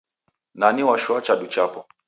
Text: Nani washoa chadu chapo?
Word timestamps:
Nani 0.55 0.83
washoa 0.83 1.21
chadu 1.21 1.47
chapo? 1.47 1.79